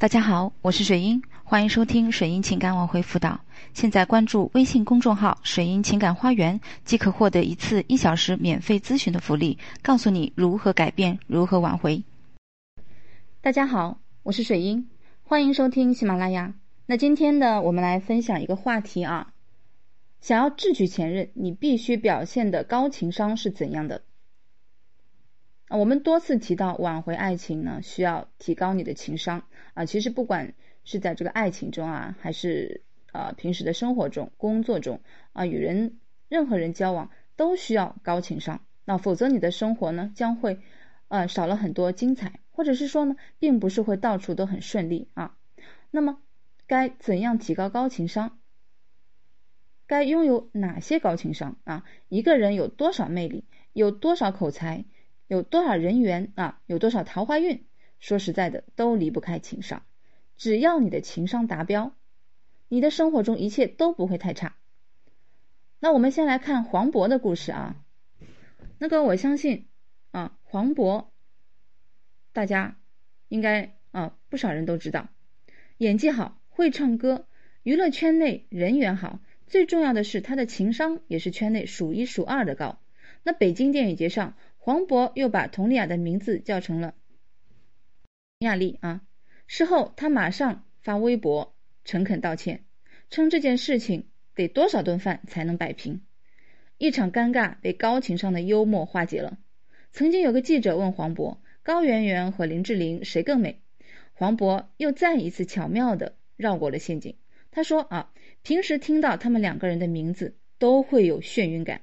[0.00, 3.38] 大家好，我是水英，欢迎收听水英情感挽回辅导。
[3.74, 12.02] 现在关注微信公众号“水英情感花园”，即可获得一次一小时免费咨询的福利，告诉你如何改变，如何挽回。
[13.42, 14.88] 大家好，我是水英，
[15.22, 16.54] 欢迎收听喜马拉雅。
[16.86, 19.34] 那今天呢，我们来分享一个话题啊，
[20.22, 24.00] 想要智取前任，你必须表现的高情商是怎样的？
[25.70, 29.44] 啊，我们多次提到挽回爱情呢，需要提高你的情商
[29.74, 29.84] 啊。
[29.84, 35.00] 其实不管是在这个爱情中啊，还是啊平时的生活中、工作中
[35.32, 38.62] 啊，与人任何人交往都需要高情商。
[38.84, 40.58] 那否则你的生活呢，将会
[41.06, 45.36] 呃少了很多精彩，或者是说呢，并不是会到处都很顺利啊。
[45.92, 46.18] 那么
[46.66, 48.40] 该怎样提高高情商？
[49.86, 51.84] 该拥有哪些高情商啊？
[52.08, 54.84] 一个人有多少魅力，有多少口才？
[55.30, 56.60] 有多少人缘啊？
[56.66, 57.64] 有多少桃花运？
[58.00, 59.84] 说实在的，都离不开情商。
[60.36, 61.94] 只要你的情商达标，
[62.66, 64.56] 你的生活中一切都不会太差。
[65.78, 67.76] 那我们先来看黄渤的故事啊。
[68.80, 69.68] 那个我相信
[70.10, 71.06] 啊，黄渤，
[72.32, 72.76] 大家
[73.28, 75.10] 应该啊不少人都知道，
[75.78, 77.28] 演技好，会唱歌，
[77.62, 82.80] 娱乐圈内人缘好，最重要的是他的情商也是圈内数一数二的高。
[83.22, 84.34] 那北京电影节上。
[84.62, 86.94] 黄渤又把佟丽娅的名字叫成了
[88.40, 89.00] 亚丽啊。
[89.46, 91.54] 事后他马上发微博
[91.86, 92.66] 诚恳道歉，
[93.08, 96.02] 称这件事情得多少顿饭才能摆平，
[96.76, 99.38] 一场尴尬被高情商的幽默化解了。
[99.92, 103.62] 曾经有个记者问黄渤：“高圆圆和林志玲谁更美？”
[104.12, 107.16] 黄渤又再一次巧妙地绕过了陷阱。
[107.50, 111.80] 他说：“啊，平时听到他们两个人的名字都会有眩晕感，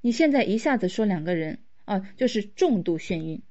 [0.00, 1.58] 你现在一下子说两个人。”
[1.90, 3.42] 啊，就是重度眩晕。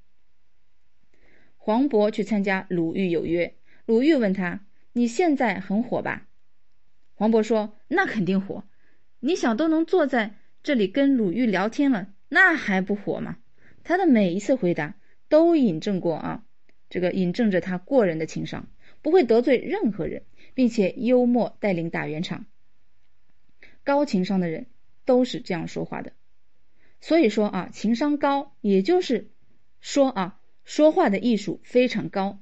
[1.58, 6.26] 黄渤去参加鲁豫有约，鲁豫问他：“你现在很火吧？”
[7.16, 8.64] 黄渤说：“那肯定火，
[9.20, 13.40] 你想都能坐在这里跟鲁豫聊天了，那还不火吗？”
[13.84, 14.96] 他的每一次回答
[15.28, 16.46] 都引证过啊，
[16.90, 18.69] 这个引证着他过人的情商，
[19.02, 22.46] 不会得罪任何人，并且幽默带领打圆场。
[23.84, 24.68] 高情商的人
[25.03, 26.13] 都是这样说话的。
[27.02, 29.30] 所以说啊，情商高，也就是
[29.80, 32.40] 说啊，说话的艺术非常高。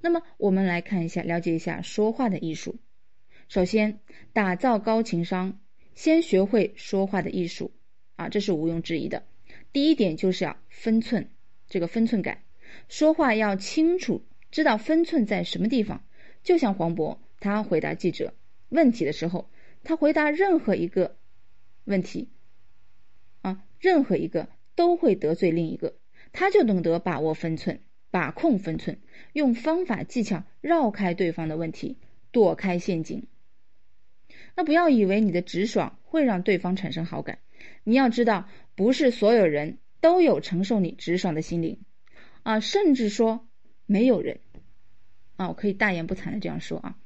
[0.00, 2.76] 那么我们来看一下，了解一下说话的艺术。
[3.48, 4.00] 首先，
[4.32, 5.58] 打造高情商，
[5.94, 7.72] 先学会说话的艺术
[8.16, 9.24] 啊，这是毋庸置疑的。
[9.72, 11.28] 第一点就是要分寸，
[11.68, 12.42] 这个分寸感，
[12.88, 16.02] 说话要清楚，知道分寸在什么地方。
[16.42, 18.32] 就像黄渤，他回答记者
[18.68, 19.50] 问题的时候，
[19.82, 21.16] 他回答任何一个
[21.84, 22.30] 问题。
[23.42, 25.94] 啊任何一个都会得罪另一个，
[26.32, 27.80] 他就懂得把握分寸，
[28.10, 28.98] 把控分寸，
[29.32, 31.98] 用方法技巧绕开对方的问题，
[32.30, 33.26] 躲开陷阱。
[34.56, 37.38] 那不要以为你的直爽会让对方产生好感，
[37.84, 41.78] 你要知道，不是所有人都有承受你直爽的心灵
[42.42, 43.48] 啊，甚至说
[43.86, 44.40] 没有人
[45.36, 46.96] 啊，我可以大言不惭的这样说啊。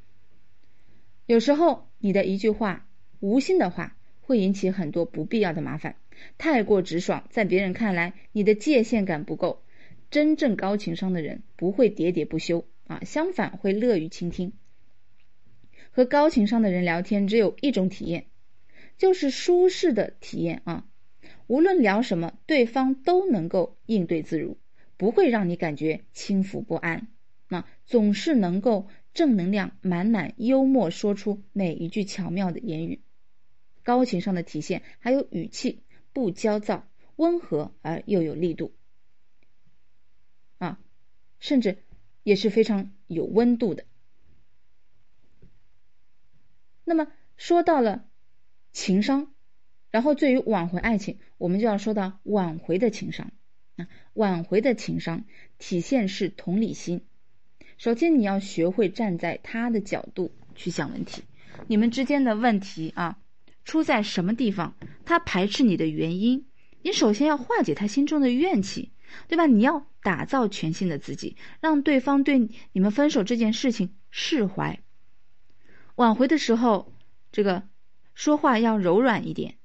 [1.27, 2.87] 有时候你的一句话，
[3.21, 5.97] 无心的话，会引起很多不必要的麻烦。
[6.39, 9.63] 太过直爽，在别人看来，你的界限感不够。
[10.11, 14.53] 真正高情商的人不会喋喋不休啊，相反会乐于倾听。
[15.91, 18.27] 和高情商的人聊天，只有一种体验，
[18.97, 20.87] 就是舒适的体验啊。
[21.47, 24.57] 无论聊什么，对方都能够应对自如，
[24.97, 27.09] 不会让你感觉轻浮不安。
[27.49, 33.01] 那总是能够正能量满满、幽默说出每一句巧妙的言语。
[33.85, 35.85] 高情商的体现还有语气。
[36.13, 36.87] 不焦躁，
[37.17, 38.73] 温和而又有力度，
[40.59, 40.79] 啊，
[41.41, 41.79] 甚至
[42.23, 43.85] 也是非常有温度的。
[46.85, 48.09] 那么说到了
[48.71, 49.35] 情商，
[49.91, 53.33] 然后对于挽回爱情，我们就要说到挽回的情商
[53.75, 55.25] 啊，挽回的情商
[55.59, 57.05] 体现是同理心。
[57.77, 61.25] 首先，你要学会站在他的角度去想问题，
[61.67, 63.19] 你们之间的问题啊。
[63.65, 64.75] 出在什么地方？
[65.05, 66.47] 他排斥你的原因，
[66.83, 68.93] 你首先要化解他心中的怨气，
[69.29, 69.47] 对吧？
[69.47, 74.81] 你要打造全新的自己，让对方对你们分手这件事情释怀。
[75.97, 76.93] 挽回的时候，
[77.33, 77.63] 这个
[78.15, 79.57] 说话要柔软一点。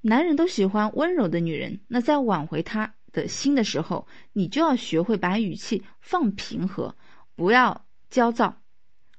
[0.00, 6.96] 男人都喜欢温柔的女人，那在挽回他的心的时候，你就要学会把语气放平和，
[7.34, 8.61] 不要焦躁。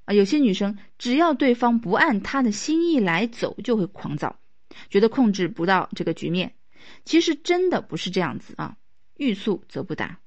[0.05, 4.39] 啊，有些女生只要对方不按她的心意来走，就会狂躁，
[4.89, 6.55] 觉得控制不到这个局面。
[7.05, 8.75] 其实真的不是这样子啊，
[9.15, 10.19] 欲速则不达。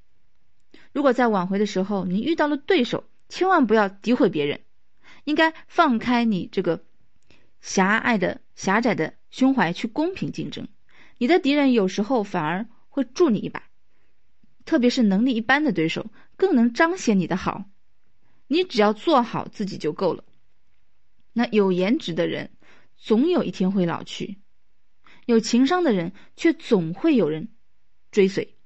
[0.92, 4.60] 如果在挽回的时候你遇到了对手，千万不要诋毁别人，
[5.24, 6.82] 应该放开你这个
[7.60, 10.68] 狭隘的、狭窄的胸怀去公平竞争。
[11.18, 13.64] 你的敌人有时候反而会助你一把，
[14.64, 16.06] 特别是能力一般的对手，
[16.36, 17.66] 更能彰显你的好。
[18.46, 20.24] 你只要做好自己就够了。
[21.32, 22.50] 那有颜值的人，
[22.96, 24.36] 总有一天会老去；
[25.26, 27.48] 有情商的人，却总会有人
[28.10, 28.56] 追随。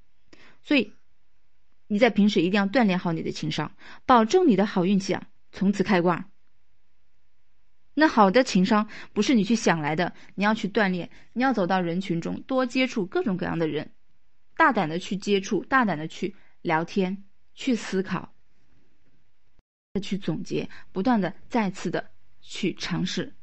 [0.62, 0.92] 所以，
[1.88, 3.74] 你在平时一定要锻炼好你的情商，
[4.06, 6.28] 保证你的好运气啊，从此开挂。
[7.94, 13.92] 那好的情商不是你去想来的，你要去锻炼，你要走到人群中，多接触各种各样的人，
[14.56, 17.24] 大胆的去接触，大胆的去聊天，
[17.54, 18.32] 去思考，
[19.92, 22.10] 再去总结，不断的再次的
[22.40, 23.34] 去尝试，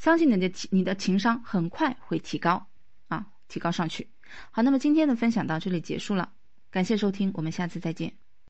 [0.00, 2.66] 相信你的你的情商很快会提高
[3.08, 4.08] 啊，提高上去。
[4.50, 6.32] 好，那么今天的分享到这里结束了，
[6.70, 8.21] 感谢收听，我们下次再见。